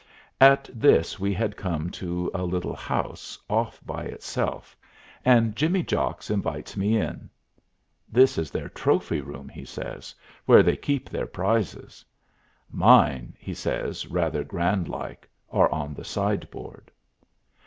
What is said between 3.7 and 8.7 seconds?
by itself, and Jimmy Jocks invites me in. "This is their